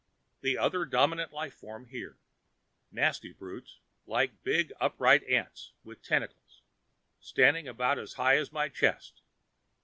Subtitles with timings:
[0.41, 2.17] "The other dominant life form here.
[2.91, 3.77] Nasty brutes,
[4.07, 6.63] like big upright ants with tentacles.
[7.19, 9.21] Stand about as high as my chest.